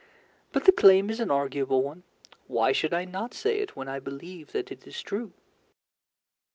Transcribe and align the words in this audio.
But 0.51 0.65
the 0.65 0.71
claim 0.71 1.11
is 1.11 1.19
an 1.19 1.29
arguable 1.29 1.83
one. 1.83 2.01
Why 2.47 2.71
should 2.71 2.91
I 2.91 3.05
not 3.05 3.35
say 3.35 3.59
it 3.59 3.75
when 3.75 3.87
I 3.87 3.99
believe 3.99 4.51
that 4.51 4.71
it 4.71 4.87
is 4.87 4.99
true? 4.99 5.31